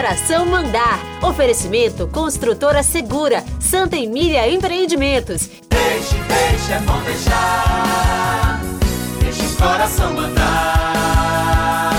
coração 0.00 0.46
mandar. 0.46 0.98
Oferecimento 1.22 2.08
Construtora 2.08 2.82
Segura, 2.82 3.44
Santa 3.60 3.98
Emília 3.98 4.50
Empreendimentos. 4.50 5.50
Deixe, 5.68 6.14
deixe, 6.26 6.72
é 6.72 6.78
bom 6.78 6.98
deixar. 7.02 8.62
Deixe 9.20 9.42
o 9.42 9.56
coração 9.56 10.14
mandar. 10.14 11.92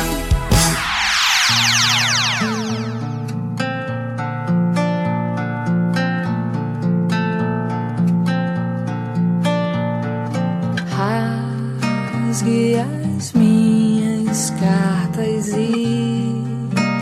Rasgue 12.27 12.77
as 13.17 13.31
minhas 13.33 14.49
cartas 14.59 15.49
e 15.49 16.40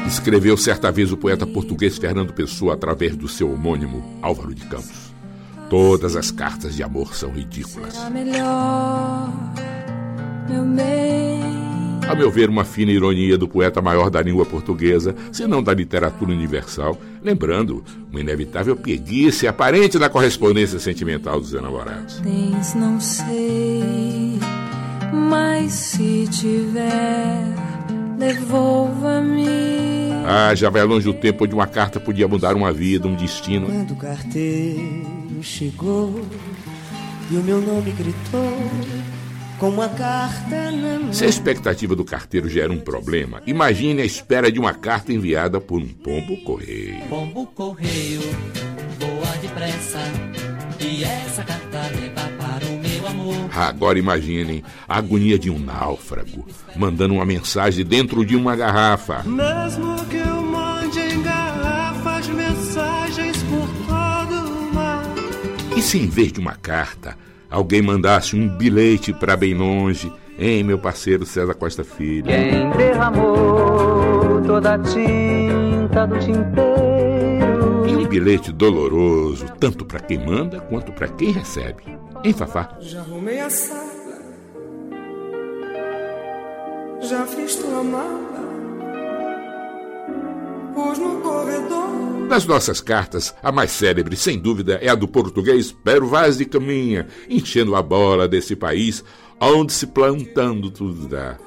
Escreveu 0.09 0.57
certa 0.57 0.91
vez 0.91 1.11
o 1.11 1.17
poeta 1.17 1.45
português 1.45 1.99
Fernando 1.99 2.33
Pessoa 2.33 2.73
através 2.73 3.15
do 3.15 3.27
seu 3.27 3.53
homônimo 3.53 4.17
Álvaro 4.23 4.55
de 4.55 4.65
Campos. 4.65 5.13
Todas 5.69 6.15
as 6.15 6.31
cartas 6.31 6.75
de 6.75 6.81
amor 6.81 7.13
são 7.13 7.29
ridículas. 7.29 7.95
A 12.07 12.15
meu 12.15 12.31
ver, 12.31 12.49
uma 12.49 12.65
fina 12.65 12.91
ironia 12.91 13.37
do 13.37 13.47
poeta 13.47 13.83
maior 13.83 14.09
da 14.09 14.19
língua 14.19 14.47
portuguesa, 14.47 15.15
se 15.31 15.45
não 15.45 15.61
da 15.61 15.75
literatura 15.75 16.31
universal, 16.31 16.97
lembrando 17.21 17.83
uma 18.09 18.19
inevitável 18.19 18.75
preguiça 18.75 19.47
aparente 19.47 19.99
da 19.99 20.09
correspondência 20.09 20.79
sentimental 20.79 21.39
dos 21.39 21.53
enamorados. 21.53 22.19
Tens, 22.21 22.73
não 22.73 22.99
sei, 22.99 24.39
mas 25.13 25.71
se 25.71 26.27
tiver, 26.31 27.45
devolva-me. 28.17 29.88
Ah, 30.31 30.53
já 30.53 30.69
vai 30.69 30.83
longe 30.83 31.09
o 31.09 31.13
tempo 31.13 31.43
onde 31.43 31.55
uma 31.55 31.65
carta 31.65 31.99
podia 31.99 32.27
mudar 32.27 32.55
uma 32.55 32.71
vida, 32.71 33.07
um 33.07 33.15
destino. 33.15 33.65
Quando 33.65 33.91
o 33.93 33.95
carteiro 33.95 35.41
chegou 35.41 36.23
e 37.31 37.35
o 37.35 37.41
meu 37.41 37.59
nome 37.59 37.91
gritou 37.91 38.53
com 39.57 39.69
uma 39.69 39.89
carta 39.89 40.69
na 40.69 40.99
mão. 40.99 41.11
Se 41.11 41.25
a 41.25 41.27
expectativa 41.27 41.95
do 41.95 42.05
carteiro 42.05 42.47
já 42.47 42.61
era 42.61 42.71
um 42.71 42.79
problema, 42.79 43.41
imagine 43.47 44.03
a 44.03 44.05
espera 44.05 44.51
de 44.51 44.59
uma 44.59 44.75
carta 44.75 45.11
enviada 45.11 45.59
por 45.59 45.81
um 45.81 45.87
pombo 45.87 46.37
correio. 46.43 47.01
Pombo 47.09 47.47
correio, 47.47 48.21
voa 48.99 49.35
depressa. 49.41 49.97
E 50.79 51.03
essa 51.03 51.43
carta 51.43 51.81
leva 51.95 52.29
para 52.37 52.65
o. 52.67 52.78
Agora 53.55 53.99
imaginem 53.99 54.63
a 54.87 54.97
agonia 54.97 55.37
de 55.37 55.49
um 55.49 55.59
náufrago 55.59 56.45
mandando 56.75 57.15
uma 57.15 57.25
mensagem 57.25 57.83
dentro 57.85 58.25
de 58.25 58.35
uma 58.35 58.55
garrafa. 58.55 59.23
Mesmo 59.23 60.05
que 60.05 60.17
eu 60.17 60.41
mande 60.41 60.99
em 60.99 61.21
garrafas 61.21 62.27
mensagens 62.27 63.37
por 63.43 63.67
todo 63.87 64.35
o 64.49 64.73
mar. 64.73 65.03
E 65.75 65.81
se 65.81 65.97
em 65.97 66.07
vez 66.07 66.31
de 66.31 66.39
uma 66.39 66.55
carta, 66.55 67.17
alguém 67.49 67.81
mandasse 67.81 68.35
um 68.35 68.47
bilhete 68.47 69.11
para 69.11 69.35
bem 69.35 69.53
longe, 69.53 70.11
hein, 70.37 70.63
meu 70.63 70.79
parceiro 70.79 71.25
César 71.25 71.53
Costa 71.53 71.83
Filho? 71.83 72.27
Quem 72.27 72.69
derramou 72.71 74.41
toda 74.45 74.75
a 74.75 74.79
tinta 74.79 76.07
do 76.07 76.17
tinteiro. 76.19 77.87
E 77.87 77.95
um 77.95 78.07
bilhete 78.07 78.51
doloroso, 78.51 79.45
tanto 79.59 79.85
para 79.85 79.99
quem 79.99 80.17
manda 80.17 80.59
quanto 80.61 80.91
para 80.91 81.07
quem 81.07 81.31
recebe. 81.31 81.83
Hein, 82.23 82.33
Fafá? 82.33 82.77
Já 82.81 82.99
arrumei 82.99 83.39
a 83.39 83.49
sala. 83.49 83.89
Já 87.01 87.25
fiz 87.25 87.55
tua 87.55 87.81
mala. 87.81 88.39
Pus 90.73 90.99
no 90.99 91.21
corredor. 91.21 92.27
Das 92.27 92.45
nossas 92.45 92.81
cartas, 92.81 93.33
a 93.41 93.51
mais 93.53 93.71
célebre, 93.71 94.17
sem 94.17 94.37
dúvida, 94.37 94.79
é 94.81 94.89
a 94.89 94.95
do 94.95 95.07
português 95.07 95.71
Pero 95.71 96.07
Vaz 96.07 96.37
de 96.37 96.45
Caminha, 96.45 97.07
enchendo 97.29 97.75
a 97.75 97.81
bola 97.81 98.27
desse 98.27 98.55
país 98.55 99.03
onde 99.39 99.71
se 99.71 99.87
plantando 99.87 100.69
tudo 100.69 101.07
dá. 101.07 101.37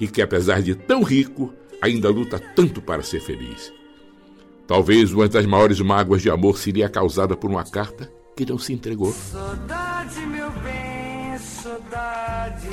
E 0.00 0.08
que, 0.08 0.20
apesar 0.20 0.60
de 0.60 0.74
tão 0.74 1.04
rico, 1.04 1.54
ainda 1.80 2.10
luta 2.10 2.38
tanto 2.38 2.82
para 2.82 3.02
ser 3.02 3.20
feliz. 3.20 3.72
Talvez 4.66 5.12
uma 5.12 5.28
das 5.28 5.46
maiores 5.46 5.80
mágoas 5.80 6.20
de 6.20 6.28
amor 6.28 6.58
seria 6.58 6.88
causada 6.88 7.36
por 7.36 7.48
uma 7.48 7.64
carta 7.64 8.15
que 8.36 8.44
não 8.44 8.58
se 8.58 8.74
entregou. 8.74 9.10
Saudade, 9.12 10.20
meu 10.26 10.50
bem, 10.50 11.38
saudade. 11.38 12.68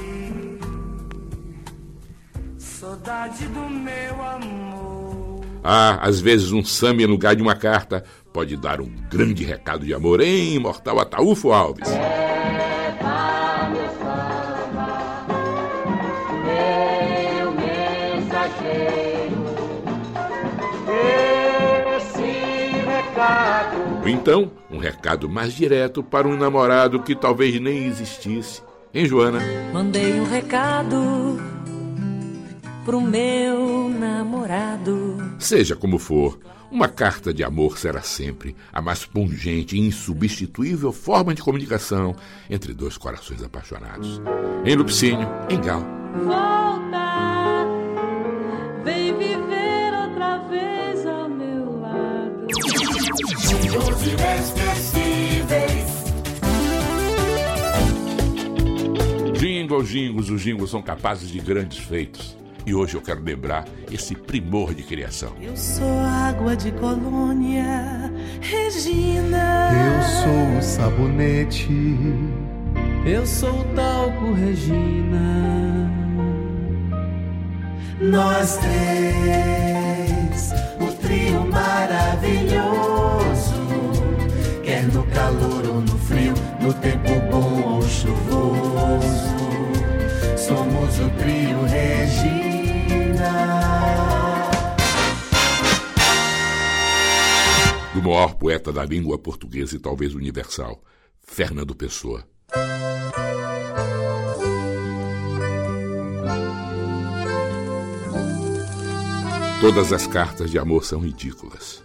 Saudade 2.58 3.48
do 3.48 3.70
meu 3.70 4.22
amor. 4.22 5.46
Ah, 5.64 6.00
às 6.02 6.20
vezes 6.20 6.52
um 6.52 6.64
samba 6.64 7.04
em 7.04 7.06
lugar 7.06 7.38
de 7.38 7.42
uma 7.42 7.56
carta 7.56 8.04
pode 8.34 8.58
dar 8.58 8.82
um 8.82 8.90
grande 9.10 9.46
recado 9.46 9.86
de 9.86 9.94
amor, 9.94 10.20
hein, 10.20 10.56
imortal 10.56 11.00
Ataúfo 11.00 11.54
Alves? 11.54 11.88
Ou 24.02 24.10
então, 24.10 24.52
um 24.70 24.78
recado 24.78 25.30
mais 25.30 25.54
direto 25.54 26.04
para 26.04 26.28
um 26.28 26.36
namorado 26.36 27.02
que 27.02 27.16
talvez 27.16 27.60
nem 27.60 27.86
existisse. 27.86 28.62
Hein, 28.94 29.06
Joana? 29.06 29.40
Mandei 29.72 30.20
um 30.20 30.26
recado 30.26 31.40
pro 32.86 33.02
meu 33.02 33.90
namorado. 33.90 35.18
Seja 35.40 35.76
como 35.76 35.98
for, 35.98 36.38
uma 36.70 36.90
carta 36.90 37.34
de 37.34 37.44
amor 37.44 37.78
será 37.78 38.02
sempre 38.02 38.56
a 38.72 38.82
mais 38.82 39.06
pungente 39.06 39.76
e 39.76 39.80
insubstituível 39.80 40.92
forma 40.92 41.34
de 41.34 41.42
comunicação 41.42 42.16
entre 42.50 42.74
dois 42.74 42.98
corações 42.98 43.44
apaixonados. 43.44 44.22
Em 44.66 44.76
Lupicínio, 44.76 45.30
em 45.50 45.62
Gal. 45.62 45.84
Os 53.78 54.08
inesquecíveis. 54.08 55.94
Jingle, 59.38 59.84
jingles, 59.84 60.30
os 60.30 60.42
jingles 60.42 60.70
são 60.70 60.82
capazes 60.82 61.30
de 61.30 61.40
grandes 61.40 61.80
feitos. 61.80 62.38
E 62.66 62.74
hoje 62.74 62.96
eu 62.96 63.02
quero 63.02 63.22
lembrar 63.22 63.66
esse 63.92 64.16
primor 64.16 64.74
de 64.74 64.84
criação. 64.84 65.34
Eu 65.42 65.58
sou 65.58 66.00
água 66.00 66.56
de 66.56 66.72
colônia, 66.72 68.10
Regina. 68.40 69.70
Eu 69.74 70.02
sou 70.24 70.58
o 70.58 70.62
sabonete. 70.62 71.68
Eu 73.06 73.26
sou 73.26 73.60
o 73.60 73.64
talco, 73.76 74.32
Regina. 74.32 75.92
Nós 78.00 78.58
três, 78.58 80.54
o 80.80 80.93
no 86.64 86.74
tempo 86.76 87.10
bom 87.30 87.76
ou 87.76 87.82
chuvoso. 87.82 89.34
Somos 90.38 90.98
o 91.00 91.10
trio 91.20 91.62
Regina. 91.64 93.34
Do 97.94 98.02
maior 98.02 98.36
poeta 98.36 98.72
da 98.72 98.86
língua 98.86 99.20
portuguesa 99.20 99.76
e 99.76 99.80
talvez 99.80 100.16
universal, 100.16 100.82
Fernando 101.20 101.76
Pessoa. 101.76 102.26
Todas 109.60 109.92
as 109.94 110.08
cartas 110.08 110.50
de 110.50 110.58
amor 110.58 110.86
são 110.86 111.00
ridículas. 111.02 111.84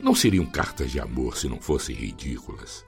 Não 0.00 0.14
seriam 0.14 0.46
cartas 0.46 0.90
de 0.90 1.00
amor 1.00 1.36
se 1.36 1.48
não 1.48 1.60
fossem 1.60 1.94
ridículas. 1.94 2.84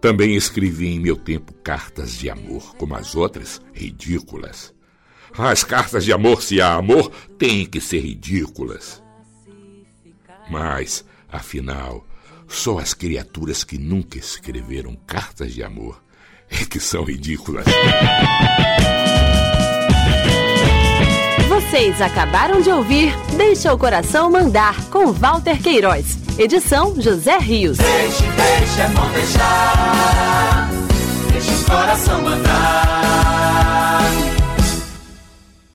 Também 0.00 0.36
escrevi 0.36 0.88
em 0.88 1.00
meu 1.00 1.16
tempo 1.16 1.52
cartas 1.54 2.12
de 2.12 2.30
amor, 2.30 2.76
como 2.76 2.94
as 2.94 3.14
outras, 3.14 3.60
ridículas. 3.72 4.72
As 5.36 5.64
cartas 5.64 6.04
de 6.04 6.12
amor, 6.12 6.42
se 6.42 6.60
há 6.60 6.74
amor, 6.74 7.10
têm 7.36 7.66
que 7.66 7.80
ser 7.80 8.00
ridículas. 8.00 9.02
Mas, 10.50 11.04
afinal, 11.28 12.06
só 12.46 12.78
as 12.78 12.94
criaturas 12.94 13.64
que 13.64 13.76
nunca 13.76 14.18
escreveram 14.18 14.96
cartas 15.06 15.52
de 15.52 15.62
amor 15.62 16.02
é 16.48 16.64
que 16.64 16.80
são 16.80 17.04
ridículas. 17.04 17.66
Vocês 21.48 22.00
acabaram 22.00 22.62
de 22.62 22.70
ouvir 22.70 23.12
Deixa 23.36 23.74
o 23.74 23.78
Coração 23.78 24.30
Mandar, 24.30 24.88
com 24.90 25.12
Walter 25.12 25.60
Queiroz. 25.60 26.27
Edição 26.38 26.94
José 26.96 27.36
Rios. 27.38 27.78
Deixe, 27.78 28.22
deixe, 28.22 28.80
é 28.80 28.88
bom 28.94 29.10
deixar. 29.10 30.70
Deixe 31.32 31.50
o 31.50 31.64
coração 31.64 32.22
mandar. 32.22 34.27